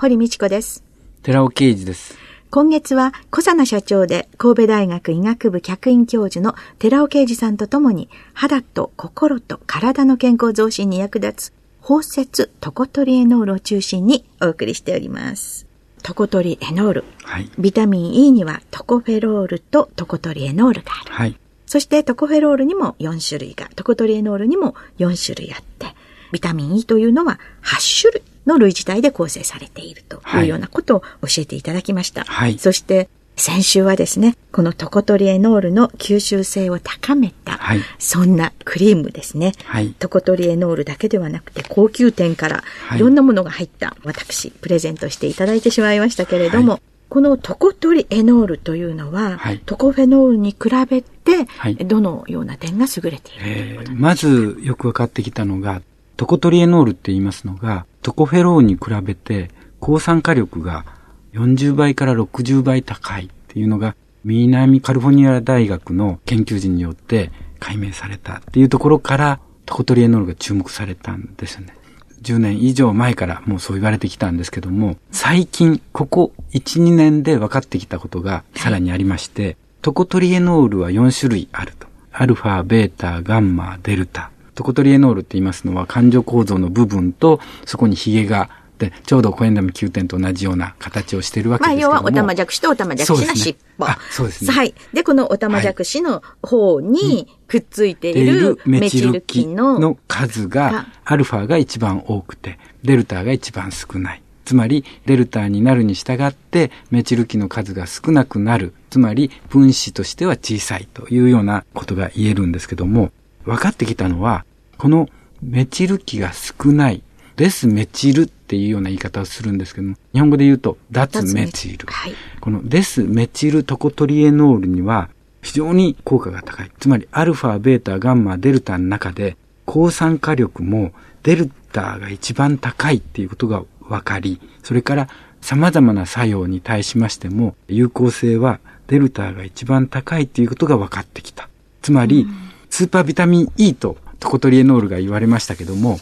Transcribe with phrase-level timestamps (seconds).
[0.00, 0.82] 堀道子です
[1.22, 2.16] 寺尾啓二です
[2.48, 15.66] 今月は、小佐奈社長で神戸大学医学部客員教授の寺尾啓二さんとともに、肌と心と体の健康増進に役立つ、包摂トコトリエノールを中心にお送りしております。
[16.02, 17.04] トコトリエノール。
[17.24, 21.12] はい、ビタミン E にはトコフェロールとトコトリエノールがある。
[21.12, 25.94] はい、そしてトコフェロールにも4種類が、トコトリエノールにも4種類あって、
[26.32, 32.24] ビタミン E というのは8種類の類似体で構成されているというようなことを教えていただきました。
[32.24, 33.08] はい、そして、
[33.40, 42.62] 先週はですね、このトコトリエノールの吸収性を高めた、はい、そんなクリームですね、はい、トコトリエノールだけではなくて高級店から
[42.94, 42.98] い。
[42.98, 51.46] ろんなものが入った、私、プレゼントしていただいてしまいましたけれども、はい、このトコトリエノールというのは、トコフェノールに比べて、
[51.84, 55.80] どのような点が優れている、えー、まずよく分かってきたのが、
[56.18, 60.84] トコトリエノールって言いますのが、トコフェローに比べて抗酸化力が
[61.32, 63.94] 40倍から60倍高いっていうのが
[64.24, 71.76] 南カリフォルニア大学の研究人によって解明されたっていうところからトコトリエノールが注目されたんですよね。
[72.22, 81.88] 10年以上前からもうそう言われてきたんですけども、最近、ここ1、2年で分かってきたことがさらにありまして、トコトリエノールは4種類あると。
[82.12, 84.29] アルファ、ベータ、ガンマ、デルタ。
[84.54, 88.50] トコトリエノールって言いますのは感情構造の部分とそこにヒゲが
[88.80, 91.92] で、ちょうどコエンダム9点と同じような形をしているわけですけども。
[91.92, 93.86] まあ、要はおたまじゃくしとおたまじゃくしの尻尾。
[94.10, 94.52] そうですね。
[94.52, 94.74] はい。
[94.94, 104.22] で、このおたまじゃくしの方にくっついているメチル基の数が、アルファが一番多くて、デルタが一番少ない。
[104.46, 108.72] つまり、デルタになるに従って、メチル基の数が少なくなる。
[108.88, 113.12] つまり、分子としては小さいというようなことが言えるんですけども、
[113.44, 114.44] 分かってきたのは、
[114.80, 115.10] この
[115.42, 117.02] メチル基が少ない、
[117.36, 121.86] デスメチルっていうような言い方をするんですけども、日本語で言うと、脱メチル。
[121.86, 125.10] はい、このデスメチルトコトリエノールには、
[125.42, 126.70] 非常に効果が高い。
[126.78, 129.36] つまり、アルファ、ベータ、ガンマ、デルタの中で、
[129.66, 130.92] 抗酸化力も
[131.24, 135.08] デルタが一番高いっていうことが分かり、それから
[135.42, 141.50] 様々な作用に対しましても、有効性はデルタが一番高いっていうことが分かってきた。
[141.82, 142.26] つまり、
[142.70, 145.98] スーパービタミン E とトコトリエノールが言われましたけども、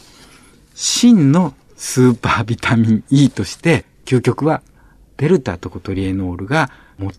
[0.75, 4.61] 真のスーパービタミン E として、究極は
[5.17, 6.69] デルタトコトリエノールが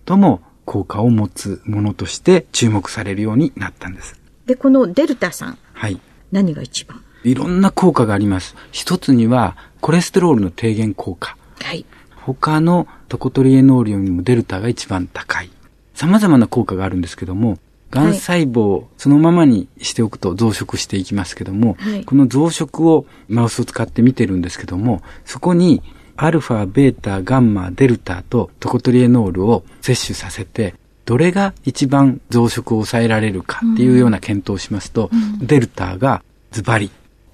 [0.06, 4.20] 最も効果を持つものとして注目されるようになったんです。
[4.46, 5.58] で、このデルタさん。
[5.72, 6.00] はい。
[6.30, 7.02] 何が一番？
[7.24, 8.54] いろんな効果があります。
[8.70, 11.36] 一つには、コレステロールの低減効果。
[11.60, 11.84] はい。
[12.16, 15.50] 他のトコトリエノールよりもデルタが一番高い。
[15.94, 17.58] 様々な効果があるんですけども、
[17.90, 25.82] 癌細胞をそのままにしておくと増殖していきますけども、はい、この増殖をマウスを使って見てるんですけども、そこに
[26.16, 30.74] アルファ、ベータ、ガンマ、デルタとトコトリエノールを摂取させて、
[31.06, 36.22] どれが一番増殖を抑えられるかっていうような検討をしますと、うん、デルタが
[36.52, 36.90] ズバリ。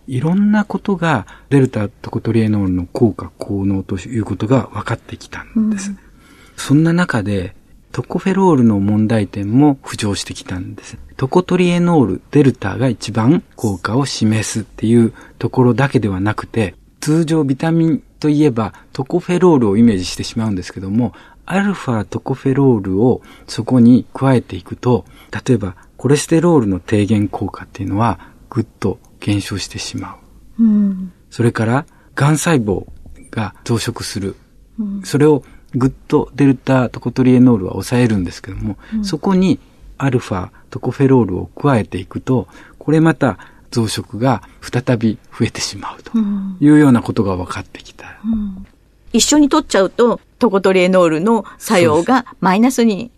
[0.06, 5.90] いろんなことがデルタトコトリエノールの効果、効能ということが分かってきたんです。
[5.90, 5.98] うん、
[6.56, 7.54] そんな中で、
[7.96, 10.98] トコフェロールの問題点も浮上してきたんです。
[11.16, 21.14] トコトリエノール、デルタが一番効果を示すっていうところだけではなくて、通常ビタミンといえばトコフェロールをイメージしてしまうんですけども、
[21.46, 28.20] アルファトコフェロールをそこに加えていくと、例えばコレステロールの低減効果っていうのは
[28.50, 30.18] ぐっと減少してしま
[30.58, 30.62] う。
[30.62, 32.84] うん、それから、癌細胞
[33.30, 34.36] が増殖する。
[34.78, 35.42] うん、それを
[35.74, 39.58] ぐっとデルタトコトリエノールは抑えるんですけども、うん、そこに
[39.98, 42.48] アルファトコフェロールを加えていくと、
[42.78, 43.38] これまた
[43.70, 46.12] 増殖が再び増えてしまうと
[46.60, 48.18] いうようなことが分かってきた。
[48.24, 48.66] うん、
[49.12, 53.10] 一緒に取っちゃうと、トコトリエノールの作用がマイナスに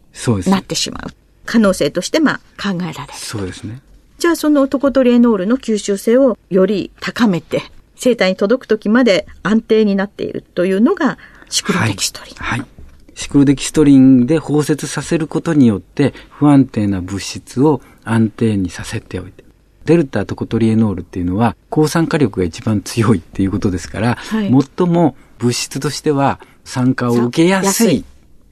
[0.47, 1.11] なってしまう。
[1.45, 3.13] 可能性としてまあ考えられる。
[3.15, 3.81] そうですね。
[4.19, 7.63] じゃあそのトコトリエノールの吸収性をより高めて、
[7.97, 11.19] 生体に届く時まで安定になっているというのが
[11.49, 12.35] シクロデキストリン。
[12.37, 12.61] はい。
[12.61, 12.69] はい、
[13.15, 19.45] シクロデキストリンで包摂させることによって不安定な物質を安定にさせておいて。
[19.85, 28.05] デルタトコトリエノールっていうのは抗酸化力が一番強いっていうことですから、はい、最も物質としては酸化を受けやすい。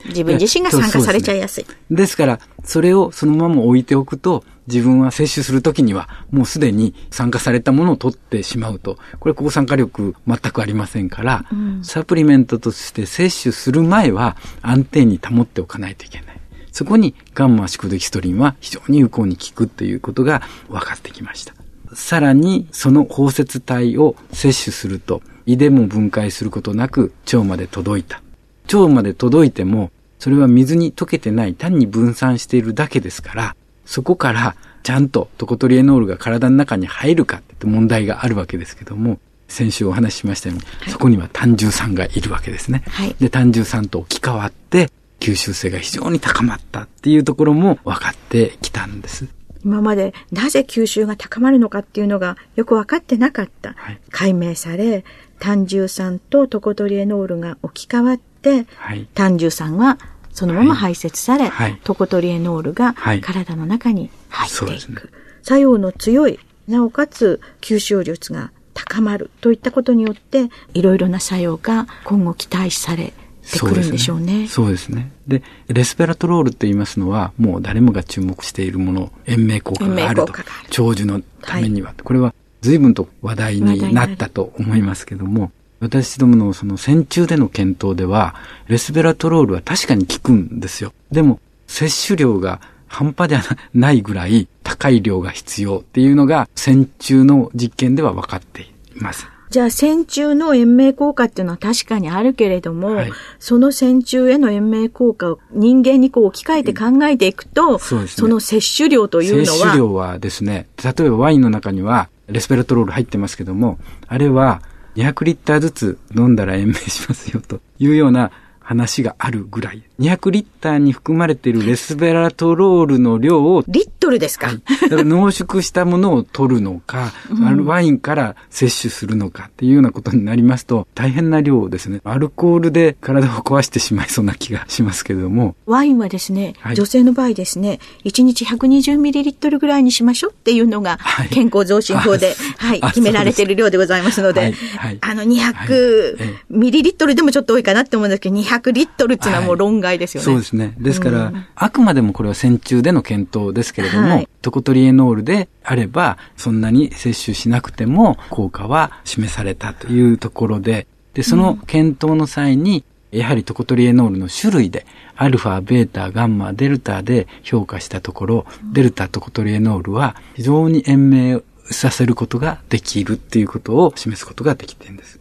[0.07, 1.65] 自分自身が酸化されちゃいやすい。
[1.65, 16.41] ですですから、それをそのまま置いておくと、自分は摂取するときには、もうすでに酸化されたものを取ってしまうと、これ抗酸化力全くありませんから、うん、サプリメントとして摂取する前は安定に保っておかないといけない。
[16.73, 21.55] そこにガンマシクデキストリンは非常に有効に効くということが分かってきました。
[21.95, 28.21] さらに、その包摂体を摂取すると、胃でも分解することなく腸まで届いた。
[28.67, 39.19] 腸まで届いても、それは水に溶けてない単に分散しているだけですから、そこからちゃんとトコトリエノールが体の中に入るかって問題があるわけですけども、
[39.49, 42.83] 先週お話ししましたように、はい、そこには単純酸がいるわけですね。
[42.89, 44.91] はい、で、単純酸と置き換わって、
[45.21, 49.27] 吸収性が非常に高まったっていうところも分かってきたんです。
[49.65, 53.75] 今までなぜ吸収が高まるのかっていうのがよく分かってなかった。
[53.77, 55.05] はい、解明され、
[55.39, 59.99] 単純酸とトコトリエノールが置き換わって、はい、単純酸は
[60.37, 65.05] そのまま排泄され、はい、トコトリエノールが体の中に入っていく。
[65.05, 65.11] ね、
[65.43, 66.39] 作用の強い、
[66.69, 73.15] なおかつ吸収率が高まるといったことによって、いろいろな作用が今後期待され
[73.51, 74.47] てくるんでしょうね。
[74.47, 75.11] そうですね。
[75.27, 80.35] で、レスペラトロールって言いますのは、もう誰もが注目しているもの、延命効果があると。
[80.69, 81.89] 長寿のためには。
[81.89, 85.51] はい、これは随分と話題になったと思いますけども、
[85.81, 88.35] 私どものその戦中での検討では、
[88.69, 90.93] レスベラトロールは確かに効くんですよ。
[91.11, 93.43] でも、摂取量が半端では
[93.75, 99.27] ないぐらい高い量が必要っていうのが戦中の実験では分かっています。
[99.51, 109.45] じゃあ戦中の延命効果っていうのは確かにあるけれども、はい、その戦中への延命効果を人間にこう置き換えて考えていくと、そ、ね、の摂取量というのは。
[109.47, 114.63] 摂取量はですね、例えばワインの中にはレスペラトロール入ってますけども、あれは
[114.97, 119.83] 200リッターずつ飲んだら延命しますよというような話があるぐらい。
[120.01, 123.63] 200リッターに含まれているレスベラトロールの量を。
[123.69, 132.01] リットルですか、はい、だから濃縮したものを取るのか、うん、ワインから摂取するのかっていうようなことになりますと、大変な量ですね。
[132.05, 135.57] アルコールで体を壊してしまいそうな気がしますけれども。
[135.67, 140.99] ワインはですね、はい、女性の場合ですね、1日120ミリリットルぐらいにしましょうっていうのが、
[141.31, 144.55] 健康増進法で、 はい、決められている量でございますので、
[145.01, 146.17] あの200
[146.51, 150.25] ミリリットルでもちょっと多いかなって思うんですけど、200リットルっていうのはもう論外ですよね。
[150.25, 150.75] そうですね。
[150.79, 175.21] ですから、うん、あくまでもこれは戦中での検討ですけれども、はい、トコトリエノールであれば、そんなに摂取しなくても効果は示されたというところで、で、その検討の際に、やはりトコトリエノールの種類で、アルファ、ベータ、ガンマ、デルタで評価したところ、デルタトコトリエノールは非常に延命させることができるっていうことを示すことができてるんです。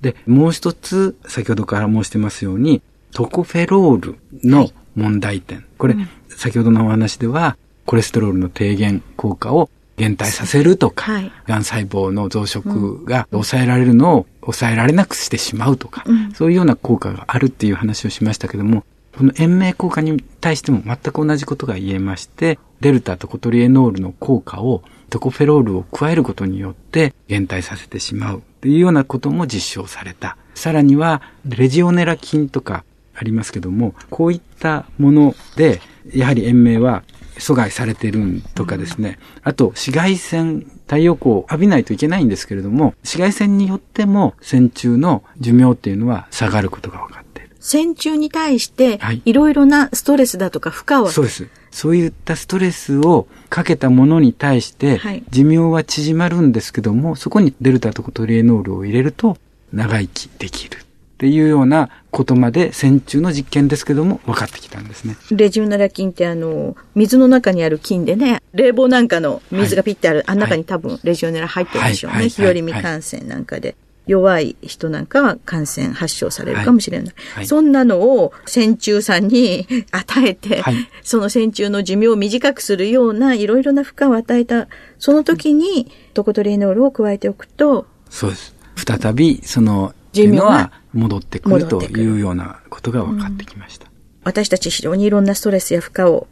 [0.00, 5.58] で、もう一つ、先ほどから申してますように、トコフェロールの問題点。
[5.58, 7.56] はい、これ、うん、先ほどのお話では、
[7.86, 18.84] コレステロールの低減効果を減退させるとか、はい、がん細胞の増殖が抑えられるのを抑えられなくしてしまうとか、うん、そういうような効果があるっていう話をしましたけども、
[19.16, 30.38] この延命効果に対しても全く同じことが言えまして、デルタとコトリエノールの効果をトコフェロールを加えることによって減退させてしまうというようなことも実証された。
[30.54, 35.82] さらには、レジオネラ菌とかありますけども、こういったもので、
[36.14, 37.04] やはり延命は
[37.38, 47.56] 阻害されてるとかですね、うん、あと紫外線、太陽光を浴びないといけないんですけれども、紫外線によっても線虫の寿命っていうのは下がることが分かっている。
[47.60, 51.48] 線虫に対して、いろいろなストレスだとか負荷を、そうです。
[51.70, 59.38] そういったストレスをかけたものに対して、寿命は縮まるんですけども、そこにデルタとかトリエノールを入れると
[59.72, 60.78] 長生きできる。
[61.22, 65.16] っていうようなことまで線虫の実験ですけども分かってきたんですね。
[65.30, 72.16] レジオネラ菌ってあの、水の中にある菌でね、冷房なんかの水がピッてある、はい、あん中に多分レジオネラ入ってるでしょうね。
[72.16, 73.76] はい、日和見感染なんかで。
[74.08, 77.14] 弱い人なんかは感染発症されるかもしれない。
[77.36, 80.74] はい、そんなのを線虫さんに与えて、はい、
[81.04, 84.66] その線虫の寿命を短くするようないろいろな負荷を与えた、
[84.98, 88.56] その時にトコトリエノールを加えておくと、そうです。
[88.76, 93.86] 再び、その、寿命は戻ってくるというようなことが分かってきました。
[93.86, 93.92] うん、
[94.24, 96.28] 私たち非常にいろんなストレスや負荷を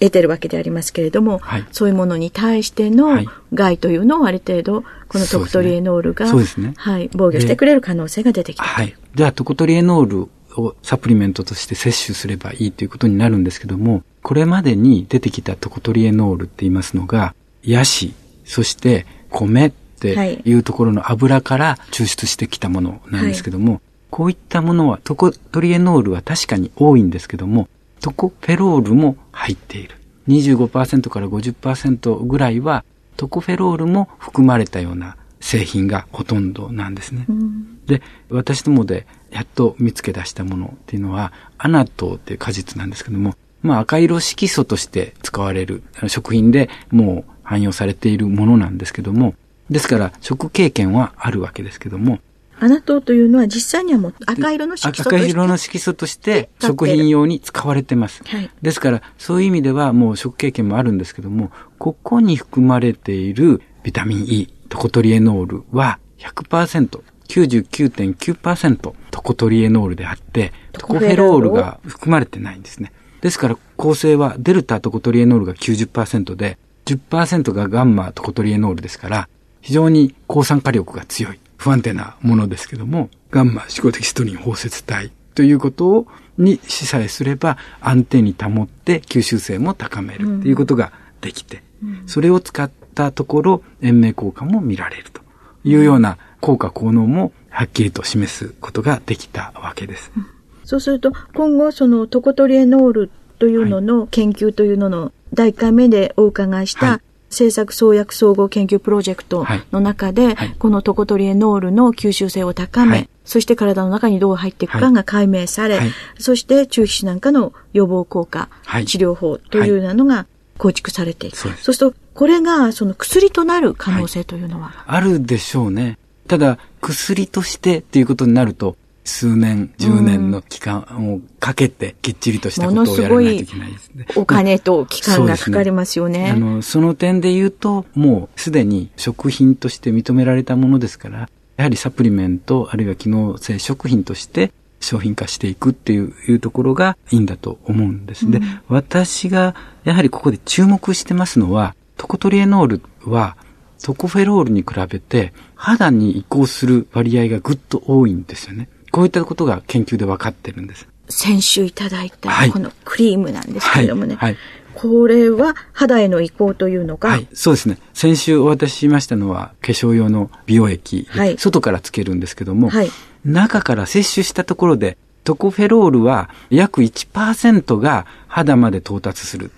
[0.00, 3.22] 得てるわけでありますけれども、はい、そういうものに対しての
[3.52, 6.72] 害というのをある程度、このトクトリエノールが、そうですね。
[6.76, 8.62] はい、防御してくれる可能性が出てきた。
[8.62, 8.96] はい。
[9.14, 18.14] じゃあ、トクトリエノールをサプリメントとして摂取すればいいということになるんですけども、これまでに出てきたトコトリエノールって言いますのが、ヤシ、
[18.46, 19.72] そして米
[20.08, 23.80] っていうところの油から抽出してきたものなんですけども、はい、
[24.10, 27.68] こういったものはトコトリエノールは確かに多いんですけども、
[28.00, 29.96] トコフェロールも入っている。
[30.28, 32.84] 25%から50%ぐらいは
[33.16, 37.26] トコフェロールも含まれたような製品がほとんどなんですね。
[37.28, 49.34] うん、で、私どもでやっと見つけ出したものっていうのは、アナトーっていう果実なんですけども、まあ赤色色素として使われる食品でもう汎用されているものなんですけども、
[49.70, 52.18] ですから食経験はあるわけですけども、
[52.58, 58.22] アナトーというのは実際にはもう赤色の色素として赤色の色素として食品用に使われてます。
[58.26, 72.92] はい、ですからそういう意味ではもう食経験もあるんですけども、ここに含まれているビタミン E、トコトリエノールは100%、99.9%トコトリエノールであって、トコフェロールが含まれてないんですね。
[73.22, 79.28] ですから構成はデルタトコトリエノールが90%で、10%がガンマトコトリエノールですから、
[79.60, 86.06] 非常に抗酸化力が強い、不安定なものですけども、ガンマ思考的ストリン包摂体ということを
[86.38, 95.20] にしさえすれば安定に保って吸収性も高めるっていうことができて、うん、それを使ったところ延命効果も見られると
[95.64, 100.10] いうような効果効能もはっきりと示すことができたわけです。
[100.16, 100.26] うん、
[100.64, 107.00] そうすると今後そのトコトリエノールというのの研究というのの第1回目でお伺いした、
[107.30, 110.34] 政策創薬総合研究プロジェクトの中で、はい。
[110.34, 115.80] はい、このトコトリエノールの吸収性を高め、はい、そして体の中にどう入っていくかが解明され、
[116.18, 118.48] そして中皮腫なんかの予防効果、
[118.84, 120.26] 治療法というようなのが
[120.58, 121.36] 構築されていく。
[121.36, 121.72] そうす。
[121.72, 125.98] ると、これがその薬となる可能性というのは、あるでしょうね。
[126.28, 134.06] ただ、薬としてっていうことになると、数年、10年の期間をかけて、きっちりとしたことをやらないといけないですね。
[134.16, 136.24] お金と期間がかかりますよね。
[136.24, 148.26] ねあの、その点で言うと、もうすでに食品として認められたものですから、やはりサプリメント、あるいは機能性食品として商品化していくっていういうところがいいんだと思うんです。
[148.26, 149.54] うん、で、私が
[149.84, 153.36] やはりここで注目してますのは、トコトリエノールは
[153.82, 158.68] トコフェロールに比べて肌に移行する割合がぐっと多いんですよね。
[158.90, 160.86] こういったことが研究で分かってるんです。
[161.08, 164.16] 先週いただいたこのクリームなんですけれどもね。
[164.16, 164.38] はい、はい
[164.72, 167.78] これは肌への移行というのが、はい、そうですね。
[167.92, 172.90] 先週お渡ししましたのは化粧用の美容液、はい、外からつけるんですけども、はい、
[173.24, 179.50] 中から摂取したところでトコフェロールは約1%が肌まで到達する。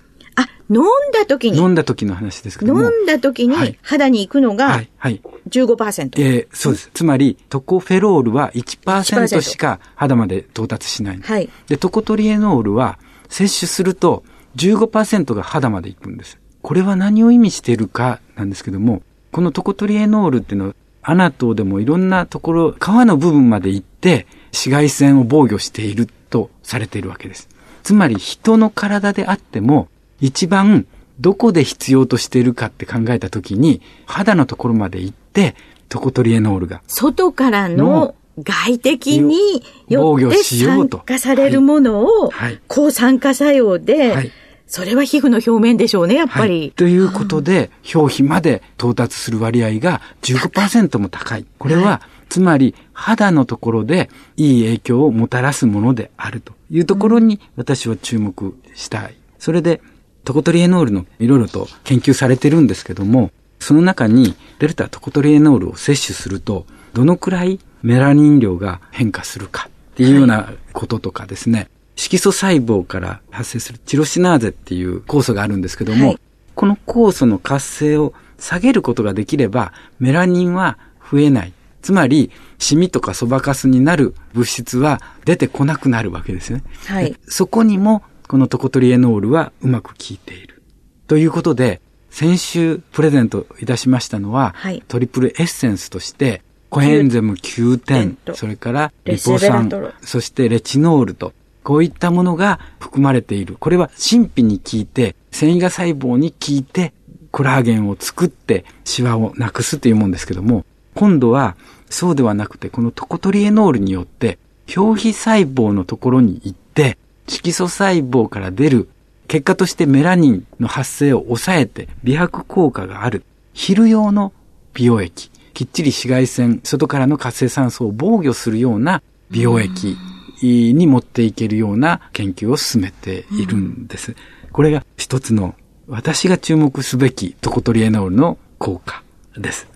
[0.71, 1.59] あ、飲んだ時に。
[1.59, 2.83] 飲んだ時の話ですけども。
[2.83, 4.89] 飲んだ時に肌に行くのが、はい。
[4.99, 5.21] はい。
[5.49, 6.23] 15%。
[6.23, 6.91] えー、そうです。
[6.95, 11.21] つまり、トコフェロールは1%しか肌まで到達しない。
[11.21, 11.49] はい。
[11.69, 14.25] で、トコトリエノールは摂取すると
[14.57, 16.39] 15%が肌まで行くんです。
[16.63, 19.03] これは何を意味しているかなんですけども、
[19.33, 27.49] このトコトリエノールっていうのは、アナトでもいろんなところ、皮の部分まで行って、紫外線を防御しているとされているわけです。
[27.83, 29.89] つまり人の体であっても、
[30.23, 30.87] 一番
[31.21, 35.55] どこで必要としているかって考えたときに、肌のところまで行って、
[35.89, 36.81] トコトリエノールが。
[36.87, 42.33] 外からの外敵によって酸化されるものを、
[42.69, 44.33] 抗酸化作用で、
[44.69, 46.61] それは皮膚の表面でしょうね、やっぱり。
[46.61, 51.45] はい、ということで、表皮まで到達する割合が15%も高い。
[51.59, 59.15] これは、つまり肌のところでいい影響をもたらすものであるというところに私は注目したい。
[59.39, 59.83] それで
[60.25, 76.19] トコトリエノールのいろいろと研究されてるんですけども、その中にデルタトコトリエノールを摂取すると、どのくらいメラニン量が変化するかっていうようなこととかですね、はい、色素細胞から発生するチロシナーゼっていう酵素があるんですけども、はい、
[76.55, 80.79] この酵素の活性を下げることができれば、メラニンは
[81.11, 81.53] 増えない。
[81.83, 86.63] つまり、シミとかそばかすになる物質は出てこなくなるわけですね。
[86.87, 87.17] はい。
[87.29, 88.03] そこにも
[88.33, 90.63] このトコトリエノールはうまく効いている。
[91.07, 99.69] ということで、先週プレゼントいたしましたのは、はい、トリプルエッセンスとして、コエンゼム9点、それからリポ酸、
[100.01, 103.59] そしてレチノールと、こういったものが含まれている。
[103.61, 106.95] これは神秘に効いて、繊維が細胞に効いて、
[107.33, 111.55] コラーゲンを作ってシワをなくすというもんですけども、今度は
[111.91, 114.39] そうではなくて、このトコトリエノールによって、
[114.75, 116.97] 表皮細胞のところに行って、
[117.33, 118.89] 色素細胞から出る
[119.27, 123.25] 結果としてメラニンの発生を抑えて美白効果がある
[123.55, 124.33] 昼用の
[124.75, 125.31] 美容液。
[125.55, 129.97] きっちり紫外線、外からの活性酸素を防御するような美容液
[130.43, 134.15] に持っていけるような研究を進めているんです。
[134.51, 135.55] これが一つの
[135.87, 139.03] 私が注目すべきトコトリエノールの効果
[139.37, 139.67] です。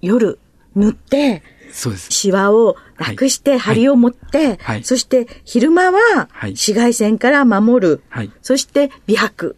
[0.00, 0.38] 夜
[0.74, 9.56] 塗って、シワをなくして、針を持って、はい、そして昼間は紫外線から守る、はい、そして美白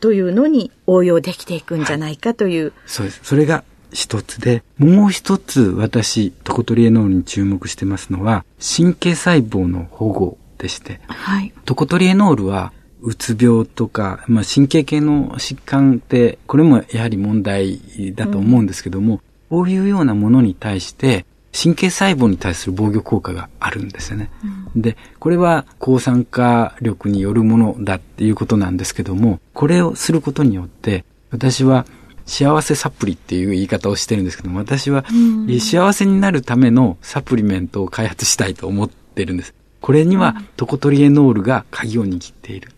[0.00, 2.64] というのに応用できていくんじゃないかという。
[2.64, 3.20] はい、そうです。
[3.22, 17.80] それが一つで、もう一つ私、トコトリエノールに注目してますのは、神経細胞の保護でして、はい、トコトリエノールは、うつ病とか、まあ、神経系の疾患って、これもやはり問題
[18.14, 24.30] だと思うんですけども、うん、こういうようなものに対して、神経細胞に対する防御効果があるんですよね。
[24.74, 31.86] うん、で、これは抗酸化力によるものだっていうことなんですけども、これをすることによって、私は
[32.26, 35.04] 幸せサプリっていう言い方をしてるんですけども、私は、
[35.60, 39.54] 幸せになるためのサプリメントを開発したいと思ってるんです。
[39.80, 42.70] これにはトコトリエノールが鍵を握っている。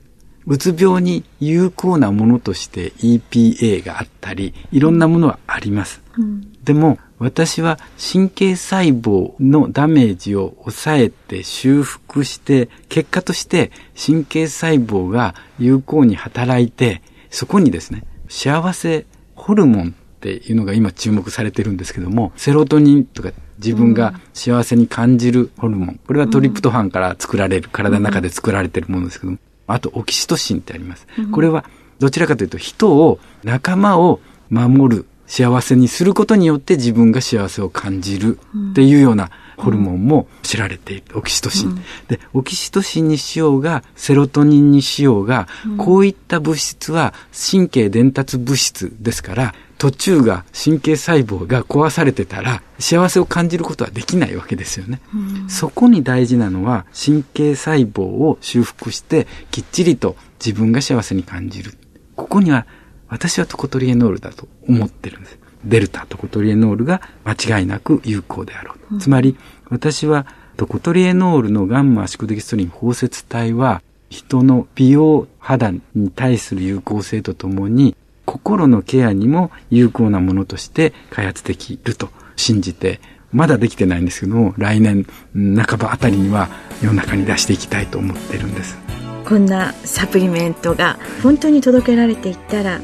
[0.46, 6.00] うつ病に有効なものとして EPA があったり、いろんなものはあります。
[6.16, 7.78] うん、でも、私は
[8.12, 26.00] 神経細胞のダメージを抑えて修復して、結果として神経細胞が有効に働いて、そこにですね、幸せホルモンっていうのが今注目されてるんですけども、セロトニンとか自分が幸せに感じるホルモン。
[26.06, 31.06] これはトリプトファンから作られる、体の中で作られてるものですけども、あとオキシトシンってあります。
[31.30, 31.66] これは
[31.98, 38.40] どちらかというと人を、仲間を守る、幸せにすることによって自分が幸せを感じる
[38.72, 41.04] っていうようなホルモンも知られている。
[41.14, 41.68] オキシトシン。
[41.68, 55.00] うん、で、オキシトシンにしようが、セロトニンにしようが、うん、こういった物質は神経伝達物質ですから、途中が神経細胞が壊されてたら幸せを感じることはできないわけですよね。
[55.14, 61.72] うん、そこに大事なのは神経細胞を修復してきっちりと自分が幸せに感じる。
[62.14, 62.66] ここには
[63.10, 65.38] 私はトコトリエノールだと思ってるんです。
[65.64, 68.94] デルタトコトリエノールが間違いなく有効であろう。
[68.94, 69.36] うん、つまり、
[69.68, 70.26] 私は
[70.56, 83.00] トコトリエノールのガンマ宿敵ストリン包摂体は、人の美容肌に対する有効性とともに、心のケアにも有効なものとして開発できると信じて、
[83.32, 86.48] まだできてないんですけども、来年半ばあたりには
[86.82, 88.76] 世の中に出していきたいと思ってるんです。
[89.24, 92.80] こんなサプリメントが本当に届けられていったら、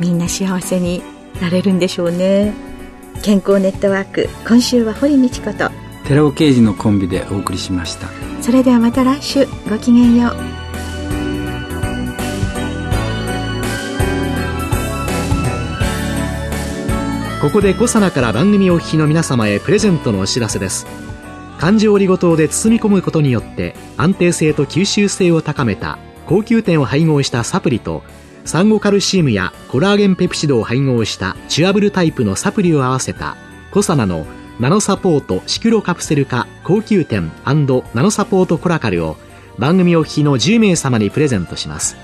[0.00, 1.02] みんな幸せに
[1.40, 2.54] なれるんでしょうね。
[3.22, 5.70] 健康ネットワーク今週は堀道子と。
[6.06, 8.08] 寺尾啓二のコンビでお送りしました。
[8.40, 10.58] それではまた来週ごきげんよう。
[17.42, 20.86] ここでコサナから番組お聞きの皆様へプレゼントのお知らせです。
[21.58, 28.04] 漢字折りごとで包み込むことによって安定性と吸収性を高めた高級店を配合したサプリと
[28.44, 33.36] サンゴカルシウムやコラーゲンペプチドを配合したチュアブルタイプのサプリを合わせた
[33.70, 34.26] コサナの
[34.58, 39.16] ナノサポートシクロカプセル化高級店ナノサポートコラカルを
[39.58, 41.96] 番組お聞きの10名様にプレゼントします。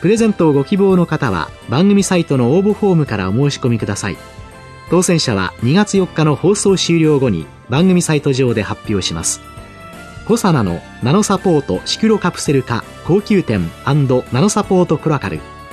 [0.00, 4.16] プレゼントをご希望の方は番組サイトの応募フォームからお申し込みください。
[4.90, 9.40] 当選者は2月4日の放送終了後に番組サイト上で発表します。
[10.26, 15.40] コサナのナノサポートシクロカプセル化高級店ナノサポートコラカル